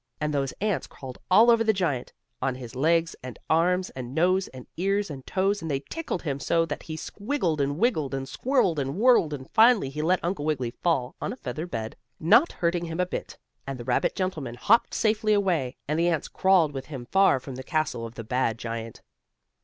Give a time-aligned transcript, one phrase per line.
[0.19, 2.11] And those ants crawled all over the giant,
[2.41, 6.39] on his legs and arms, and nose and ears and toes, and they tickled him
[6.39, 10.43] so that he squiggled and wiggled and squirreled and whirled, and finally he let Uncle
[10.43, 13.37] Wiggily fall on a feather bed, not hurting him a bit,
[13.67, 17.53] and the rabbit gentleman hopped safely away and the ants crawled with him far from
[17.53, 19.03] the castle of the bad giant.